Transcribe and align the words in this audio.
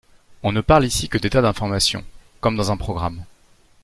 On 0.41 0.51
ne 0.51 0.61
parle 0.61 0.85
ici 0.85 1.09
que 1.09 1.19
d’états 1.19 1.43
d’information, 1.43 2.03
comme 2.39 2.55
dans 2.57 2.71
un 2.71 2.75
programme. 2.75 3.23